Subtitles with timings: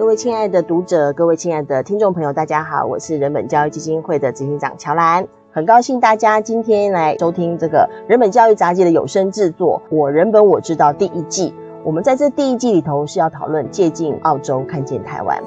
[0.00, 11.54] 各位亲爱的读者，各位亲爱的听众朋友，大家好，我是人本教育基金会的执行长乔兰，很高兴大家今天来收听这个人本教育杂志的有声制作《我人本我知道》第一季。
[11.84, 15.38] 我们在这第一季里头是要讨论借镜澳洲，看见台湾。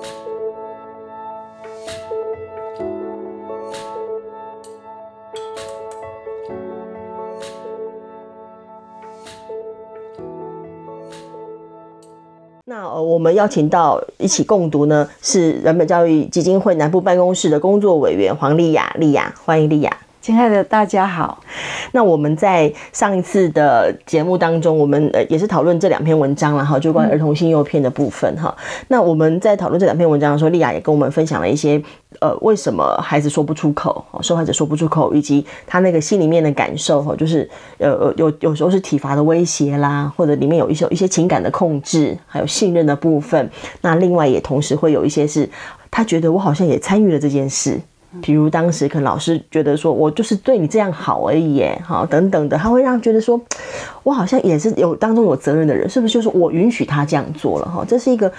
[12.73, 19.95] 那呃，我们邀请到一起共读呢，是人本教育基金会南部办公室的工作委员黄丽雅，丽雅，欢迎丽雅。
[20.23, 21.43] 亲爱的大家好，
[21.91, 28.55] 那我们在上一次的节目当中，我们呃也是讨论这两篇文章了哈，就关于儿童性诱骗的部分哈。
[28.87, 31.83] 那我们在讨论这两篇文章的时候，丽雅也跟我们分享了一些
[32.21, 43.51] 呃为什么孩子说不出口，受害者说不出口，以及他那个心里面的感受哈，就是呃呃有有时候是体罚的威胁啦，或者里面有一些一些情感的控制，还有信任的部分。
[43.81, 45.49] 那另外也同时会有一些是
[45.91, 47.77] 他觉得我好像也参与了这件事。
[48.21, 53.39] 比如当时可能老师觉得说，我就是对你这样好而已，耶，好等等的，他会让觉得说，
[54.03, 56.13] 我好像也是有当中有责任的人，是不是？
[56.13, 58.31] 就是我允许他这样做了哈，这是一个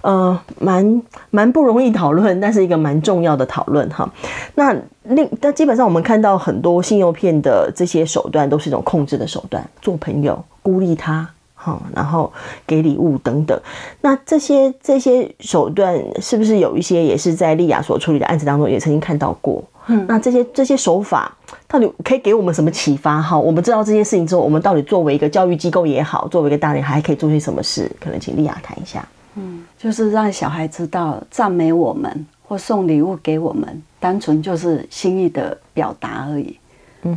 [0.00, 4.10] 呃蛮蛮不容易讨论，但是一个蛮重要的讨论哈。
[4.54, 11.28] 那另但基本上我们看到很多性诱骗的这些手段，都是一种控制的手段，做朋友孤立他。
[11.62, 12.32] 好，然后
[12.66, 13.60] 给礼物等等，
[14.00, 19.62] 那这些这些手段是不是有一些也是在丽雅所处理的案子当中也曾经看到过？
[19.88, 21.36] 嗯，那这些这些手法
[21.68, 23.20] 到底可以给我们什么启发？
[23.20, 27.90] 哈，我们知道这件事情之后，我们到底作为一个教育机构也好，作为一个大人还可以做些什么事？
[28.00, 29.06] 可能请丽雅谈一下。
[29.34, 36.56] 嗯，就是让小孩知道赞美我们或送礼物给我们，单纯就是心意的表达而已，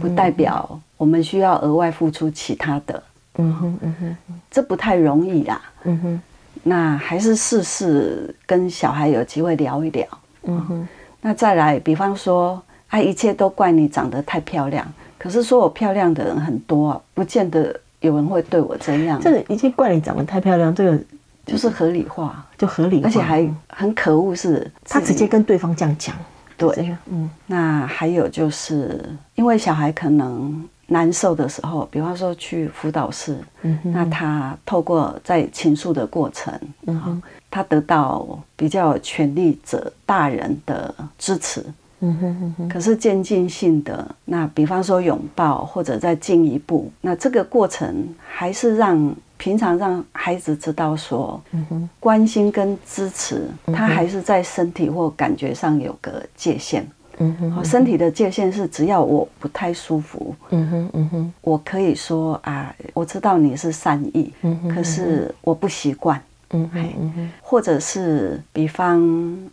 [0.02, 3.02] 不代表我们需要额外付出其他的。
[3.36, 4.16] 嗯哼嗯哼，
[4.52, 5.62] 这不太容易啦。
[5.84, 6.22] 嗯哼，
[6.62, 10.08] 那还是试试跟小孩有机会聊一聊。
[10.44, 10.88] 嗯哼，
[11.22, 14.86] 那再来，比方说，啊，一切都怪你长得太漂亮。
[15.18, 19.20] 可是说我漂亮的人很多啊，不见得有人会对我这样。
[19.20, 21.00] 这个一切怪你长得太漂亮，这个
[21.46, 26.16] 就是合理化，就合理化，而且还很可恶，是他直接跟对方这样讲。
[26.56, 30.64] 对，嗯，那还有就是因为小孩可能。
[30.94, 36.54] 难受的时候，比方说去辅导室，嗯、那他透过在倾诉的过程，
[36.86, 37.22] 嗯、哼。
[37.50, 41.64] 他得到比较有权力者大人的支持，
[42.00, 42.70] 嗯、哼哼。
[42.70, 51.90] 可是渐进性的，那比方说拥抱或者再进一步，那这个过程还是让平常让孩子知道说，嗯、哼。
[52.00, 56.88] 关心跟支持，他还是在身体或感觉上有个界限。
[57.24, 69.02] 嗯哼，身体的界限是只要我不太舒服，嗯哼嗯哼，我可以说啊，我知道你是善意，嗯哼，可是我不习惯，嗯哼，或者是比方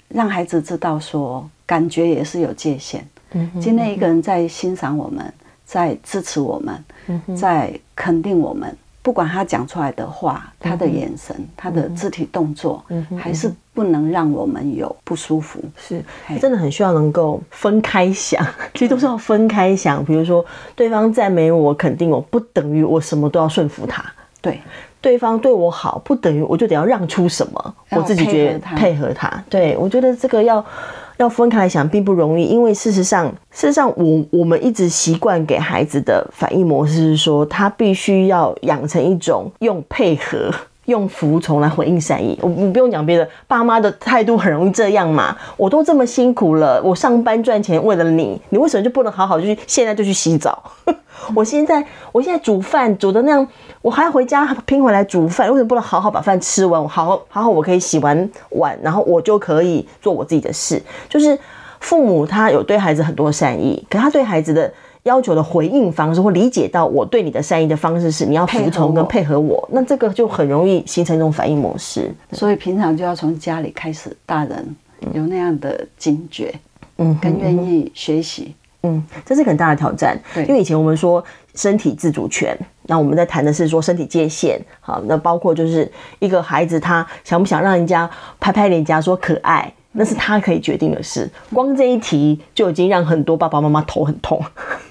[0.09, 5.33] 让孩子知道说，感觉也是有界限，嗯哼，今天一个人在欣赏我们，
[5.65, 6.85] 在支持我们，
[7.37, 8.77] 在肯定我们。
[9.03, 15.59] 不管他讲出来的话，他的眼神，嗯、他的肢体动作，嗯、还是不能让我们有不舒服。
[15.79, 16.05] 是，
[16.39, 18.45] 真的很需要能够分开想，
[18.75, 20.05] 其实都是要分开想。
[20.05, 20.45] 比如说，
[20.77, 24.05] 对方赞美我、肯定我，不等于我什么都要顺服他。
[24.43, 24.61] 对，
[25.01, 29.43] 对方对我好，不等于我就得要让出什么，我自己觉得配合他。
[29.49, 30.65] 对，我觉得这个要。
[31.21, 40.51] 要分开来想并不容易，因为事实上，事实上我，我我们一直习惯给孩子的反应模式是说，他必须要养成一种用配合、
[40.91, 42.39] 用服从来回应善意。
[42.43, 45.35] 我你不用讲别的，爸妈的态度很容易这样嘛。
[45.57, 50.63] 我都这么辛苦了，我上班赚钱为了你，你为什么就不能好好就去现在就去洗澡？
[51.35, 53.47] 我现在我现在煮饭煮的那样，
[53.81, 56.83] 我还要回家拼回来煮饭，为什么不能好好把饭吃完？
[56.83, 60.83] 我好好好好，我可以洗完碗，然后我就可以做我自己的事。
[61.09, 61.39] 就是
[61.79, 64.73] 父母他有对孩子很多善意，可他对孩子的
[65.05, 72.15] 要求的回应方式或理解到我对你的善意的方式是你要服从跟配合我，那这个就很容易形成一种反应模式。
[72.33, 74.77] 所以平常就要从家里开始，大人
[75.13, 76.55] 有那样的警觉，
[76.99, 78.55] 嗯，更愿意学习。
[78.83, 80.19] 嗯，这是很大的挑战。
[80.35, 81.23] 对，因为以前我们说
[81.55, 84.59] 身体自主权，那我们在谈的是说身体界限。
[84.81, 88.09] 好，那包括就是一个孩子他想不想让人家
[88.39, 91.29] 拍拍脸颊说可爱，那是他可以决定的事。
[91.53, 94.41] 光这一题就已经让很多爸爸妈妈头很痛。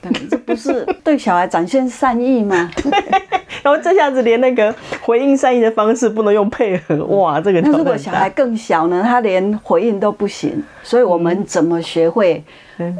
[0.01, 2.69] 对，这不是对小孩展现善意吗？
[3.62, 9.04] 然后这下子连那个回应善意的方式不能用配合，哇，这个那如果小孩更小呢？
[9.04, 12.42] 他连回应都不行，所以我们怎么学会？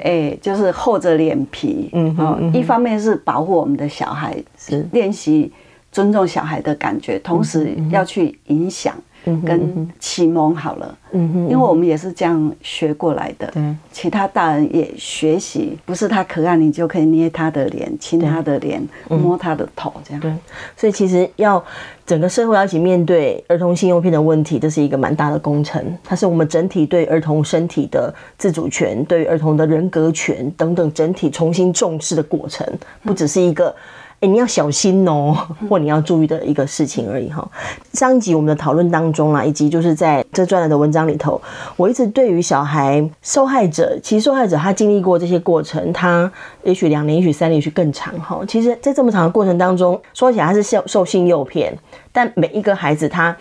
[0.04, 5.50] 哎，就是厚着脸皮，嗯，嗯，一方面是保护我们的小孩，是练习
[5.94, 8.94] 尊重小孩的感觉，同时要去影响，
[9.24, 10.98] 跟启蒙好了。
[11.12, 13.48] 嗯哼，因为我们也是这样学过来的。
[13.48, 20.22] 对，其他大人也学习，不是他可爱，你就可以捏他的脸、亲他的脸、摸他的头，这样。
[20.22, 20.32] 对，
[20.78, 21.64] 所以其实要
[22.06, 25.84] 整个社会要一起面对儿童性用品的问题，这是一个蛮大的工程。
[26.04, 32.66] 它是我们整体对儿童身体的自主权、对儿童的人格权等等整体重新重视的过程，
[33.04, 33.76] 不只是一个。
[34.22, 35.34] 哎，你要小心哦，
[35.70, 37.50] 或你要注意的一个事情而已哈。
[37.94, 41.42] 上一集我们的讨论当中啊，以及就是在这专栏的文章里头，
[41.78, 46.30] 我一直对于小孩受害者，其实受害者他经历过这些过程，他
[46.64, 48.42] 也许两年，也许三年，也许更长哈。
[48.46, 51.74] 其实，在这么长的过程当中，说起来他是受受性诱骗，
[52.12, 53.34] 但每一个孩子他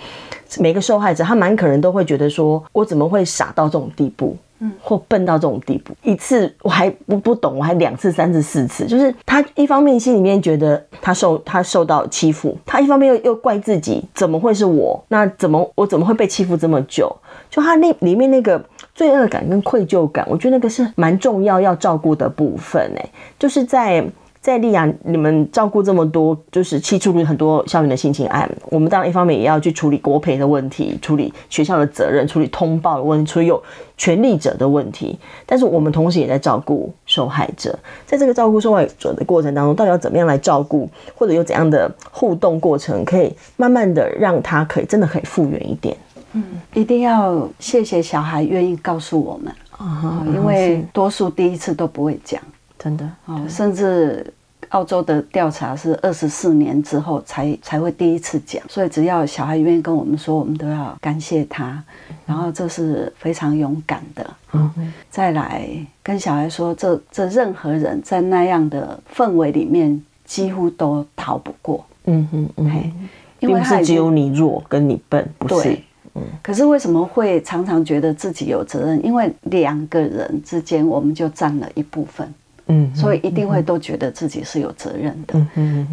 [0.60, 4.36] 每个受害者，他蛮可能都会觉得说，我怎么会傻到这种地步？
[4.80, 15.02] 或笨到这种地步，一次我还不不懂，我还两次、三次、四次，就是他一方面心里面觉得他受他受到欺负，他一方面又又怪自己，怎么会是我？
[15.08, 17.14] 那怎么我怎么会被欺负这么久？
[17.48, 18.62] 就他那里面那个
[18.94, 24.04] 罪恶感跟愧疚感，我觉得那个是蛮重要要照顾的部分哎，就是在。
[24.40, 28.48] 在利亚，你们照顾这么多，就是去处理很多校园的性侵案。
[28.70, 33.62] 我们当然一方面也要去处理国赔的问题，处理学校的责任，处理通报的问题，处理有
[33.96, 35.18] 权利者的问题。
[35.44, 37.76] 但是我们同时也在照顾受害者。
[38.06, 45.96] 在这个照顾受害者的过程当中，到底要怎么样来照顾，或者有怎样的互动过程，可以慢慢的让他可以真的可以复原一点。
[46.32, 46.44] 嗯，
[46.74, 52.40] 一定要谢谢小孩愿意告诉我们啊，因为多数第一次都不会讲。
[52.78, 54.32] 真的哦，甚至
[54.70, 61.82] 澳洲的调查是二十四年之后才才会第一次讲，所以只要小孩愿意跟我们说，我们都要感谢他，
[62.26, 64.30] 然后这是非常勇敢的。
[64.52, 65.68] 嗯，再来
[66.02, 71.84] 跟小孩说，这这任何人在那样的氛围里面几乎都逃不过。
[72.04, 72.92] 嗯嗯嗯，
[73.40, 75.62] 因为是只有你弱跟你笨，不是。
[75.62, 75.84] 对。
[76.14, 76.22] 嗯。
[76.42, 79.04] 可是为什么会常常觉得自己有责任？
[79.04, 82.32] 因为两个人之间，我们就占了一部分。
[82.68, 85.46] 嗯，所以一定会都觉得自己是有责任的。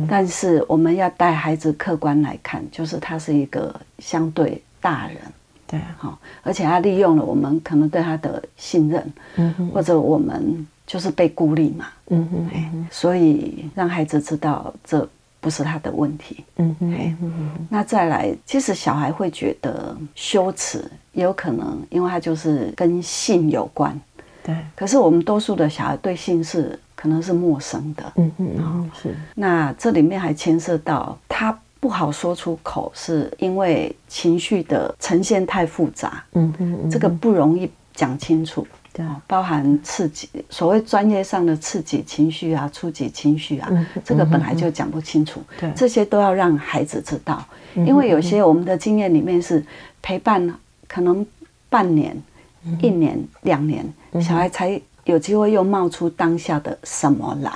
[0.07, 5.17] 但是我们要带孩子客观来看，就是他是一个相对大人，
[5.65, 15.07] 对，好，而且他利用了我们可能对他的信任，嗯，或者我们就是被孤立嘛，嗯嗯，所以让孩子知道这
[15.39, 16.43] 不是他的问题。
[16.57, 17.17] 嗯嗯，
[17.69, 20.83] 那再来，其实小孩会觉得羞耻，
[21.13, 23.97] 也有可能因为他就是跟性有关。
[24.45, 29.15] 对，可是我们多数的小孩对性是可能是陌生的，嗯嗯，嗯是。
[29.33, 47.43] 那这里面还牵涉到他不好说出口，是因为情绪的呈现太复杂，嗯嗯，嗯这个不容易讲清楚，对，包含刺激，所谓专业上的刺激情绪啊，触及情绪啊，嗯、这个本来就讲不清楚，对、嗯，这些都要让孩子知道，
[47.73, 49.65] 嗯、因为有些我们的经验里面是
[50.03, 50.53] 陪伴
[50.87, 51.25] 可能
[51.67, 52.15] 半年。
[52.81, 53.85] 一年两年，
[54.21, 57.51] 小孩才有机会又冒出当下的什么来，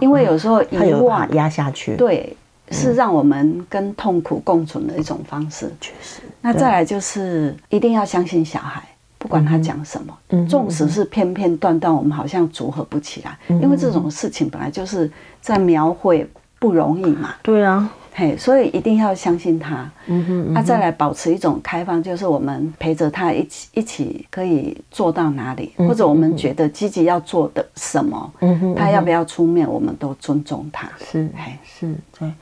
[0.00, 2.36] 因为有时候遗忘压下去，对，
[2.70, 5.70] 是让我们跟痛苦共存的一种方式。
[5.80, 8.82] 确实，那再来就是一定要相信小孩，
[9.18, 15.10] 不管他讲什么，纵使是片片段段，我们好像组合不起来，因为这种事情本来就是
[15.40, 16.26] 在描绘
[16.58, 17.34] 不容易嘛。
[17.42, 17.90] 对啊。
[18.16, 19.90] 嘿，所以一定要相信他。
[20.06, 30.88] 嗯哼，那、啊、再来保持一种开放，就是我们陪着他一起，一起可以做到哪里，嗯、或者我们觉得积极要做的什么，嗯哼，他要不要出面，我们都尊重他。
[31.04, 31.52] 是，嘿。
[31.64, 32.32] 是，对，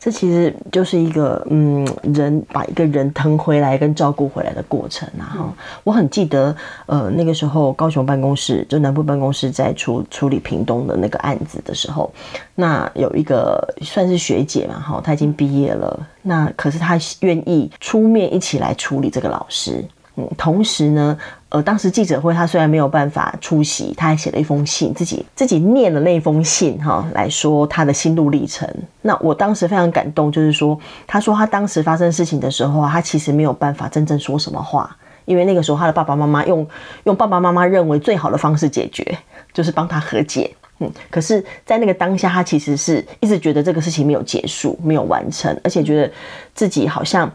[0.00, 5.22] 这其实就是一个嗯，人把一个人疼回来跟照顾回来的过程啊。
[5.22, 5.52] 哈、嗯，
[5.84, 6.54] 我很记得，
[6.86, 12.12] 呃，那个时候高雄办公室就南部办公室在处处理屏东的那个案子的时候，
[12.56, 16.04] 那有一个算是学姐嘛，哈，她已经毕业了。
[16.22, 19.84] 那可是她愿意出面一起来处理这个老师。
[20.16, 21.16] 嗯，同时呢，
[21.48, 28.68] 呃，当时记者会他虽然没有办法出席，他还写了一封信，自己自己念了那封信哈，来说他的心路历程。
[29.00, 36.66] 那我当时非常感动，就是说，他说他当时发生事情的时候啊，她其实没有办法真正说什么话，因为那个时候他的爸爸妈妈用
[37.04, 39.16] 用爸爸妈妈认为最好的方式解决，
[39.54, 40.54] 就是帮他和解。
[40.78, 46.10] 嗯，可是，在那个当下，他其实是一直觉得这个事情没有结束，没有完成，而且觉得
[46.54, 47.30] 自己好像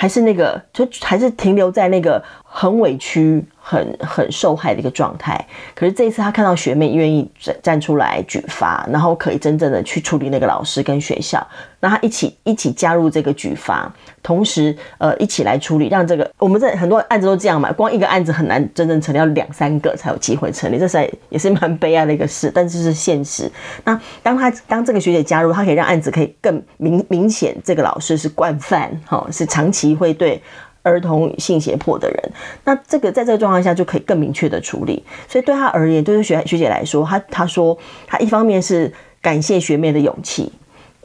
[0.00, 5.38] 还是那个，就还是停留在那个很委屈、很很受害的一个状态。
[5.74, 11.46] 可是这一次他看到学妹愿意站站出来举发，然后可以真正的去处理那个老师跟学校，
[11.80, 23.50] 那他一起一起加入这个举发，同时呃一起来处理，让这个我们在很多案子都这样嘛，光一个案子很难真正成立，要两三个才有机会成立，这是也是蛮悲哀的一个事，但是是现实。
[23.84, 30.42] 那当他当这个学姐加入，他可以让案子可以更明明显，这个老师是惯犯，哈，是长期会对
[30.88, 32.32] 儿童性胁迫的人。
[32.64, 35.04] 那这个在这个状况下就可以更明确的处理。
[35.28, 37.76] 所以对他而言，对于学学姐来说，他他说
[38.06, 40.50] 他一方面是感谢学妹的勇气，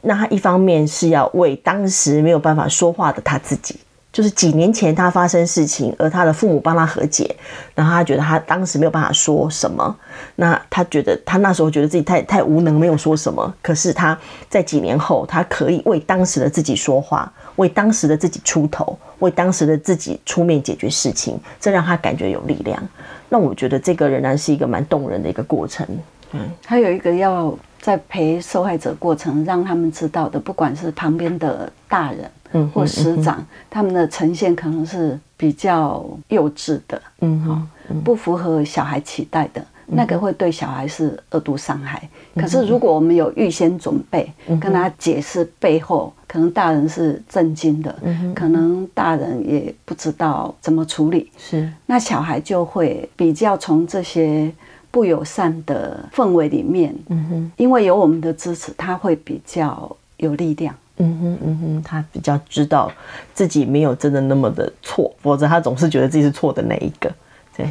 [0.02, 3.76] 那他一方面是要为当时没有办法说话的他自己。
[4.14, 7.34] 就是几年前他发生事情，而他的父母帮他和解，
[7.74, 9.96] 然后他觉得他当时没有办法说什么，
[10.36, 13.52] 那他觉得他那时候觉得自己太太无能，没有说什么。
[13.60, 14.16] 可是他
[14.48, 22.80] 在几年后，他可以为当时的自己说话，为当时的自己出头，为当时的自己出面解决事情，这让他感觉有力量。
[23.28, 25.84] 那我觉得这个仍然是一个蛮动人的一个过程。
[26.30, 32.30] 嗯，还有一个要在陪受害者过程，让他们知道的，不管是旁边的大人。
[32.72, 37.60] 或师长，他们的呈现可能是比较幼稚的，嗯，好，
[38.04, 42.08] 不符合小孩期待的，那个会对小孩是二度伤害。
[42.34, 47.94] 可是如果我们有预先准备，跟他解释背后，可能大人是震惊的，
[48.34, 54.52] 可能大人也不知道怎么处理，是，那小孩就会比较从这些
[54.90, 60.74] 不友善的氛围里面，嗯哼，因为有我们的支持，他会比较有力量。
[60.98, 62.90] 嗯哼嗯哼，他比较知道
[63.32, 67.10] 自己没有真的那么的错，否则他总是觉得自己是错的那一个。
[67.56, 67.68] 对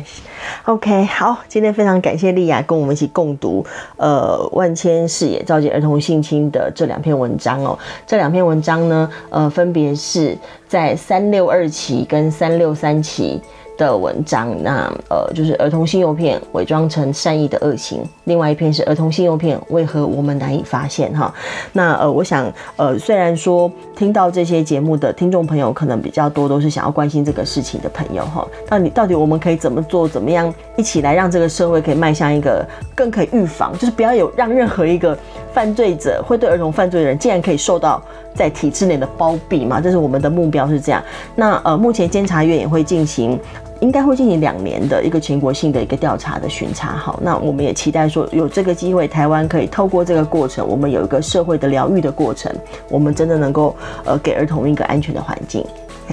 [0.64, 3.66] ，OK，好，今天非常感谢莉雅跟我们一起共读，
[3.98, 7.78] 呃，万千视野召集儿童性侵的这两篇文章哦。
[8.08, 10.38] 这两篇文章呢，呃，分别是
[10.70, 13.42] 在三六二期跟三六三期。
[13.78, 21.34] 的文章，那呃，就是儿童性诱骗伪装成善意的恶行，另外一篇是儿童性诱骗为何我们难以发现哈。
[21.72, 28.48] 那呃，我想呃，虽然说听到这些节目的听众朋友可能比较多，都是想要关心这个事情的朋友哈。
[28.70, 30.08] 那你到底我们可以怎么做？
[30.08, 32.64] 怎么样一起来让这个社会可以迈向一个
[32.94, 35.18] 更可以预防，就是不要有让任何一个
[35.52, 38.02] 犯罪者会对儿童犯罪的人，竟然可以受到
[38.36, 39.82] 在体制内的包庇嘛？
[39.82, 41.02] 这是我们的目标是这样。
[41.36, 43.40] 那呃，目前监察院也会进行。
[43.84, 52.50] 应该会进行两年的一个全国性的一个调查的巡查，好，那我们也期待说有这个机会，台湾可以透过这个过程，我们有一个社会的疗愈的过程，
[52.90, 53.76] 我们真的能够
[54.06, 55.66] 呃给儿童一个安全的环境。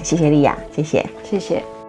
[0.02, 1.79] 谢谢莉亚，谢谢，谢谢。